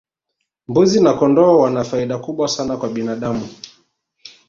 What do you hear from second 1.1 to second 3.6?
kondoo wana faida kubwa sana kwa binadamu